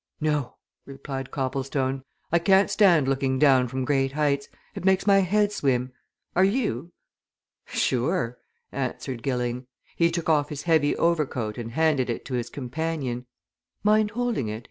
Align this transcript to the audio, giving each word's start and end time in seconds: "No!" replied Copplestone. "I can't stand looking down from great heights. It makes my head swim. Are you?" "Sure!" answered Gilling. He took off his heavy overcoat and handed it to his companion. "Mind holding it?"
"No!" 0.19 0.55
replied 0.87 1.29
Copplestone. 1.29 2.01
"I 2.31 2.39
can't 2.39 2.71
stand 2.71 3.07
looking 3.07 3.37
down 3.37 3.67
from 3.67 3.85
great 3.85 4.13
heights. 4.13 4.49
It 4.73 4.83
makes 4.83 5.05
my 5.05 5.19
head 5.19 5.51
swim. 5.51 5.93
Are 6.35 6.43
you?" 6.43 6.91
"Sure!" 7.67 8.39
answered 8.71 9.21
Gilling. 9.21 9.67
He 9.95 10.09
took 10.09 10.27
off 10.27 10.49
his 10.49 10.63
heavy 10.63 10.95
overcoat 10.95 11.59
and 11.59 11.73
handed 11.73 12.09
it 12.09 12.25
to 12.25 12.33
his 12.33 12.49
companion. 12.49 13.27
"Mind 13.83 14.09
holding 14.09 14.47
it?" 14.47 14.59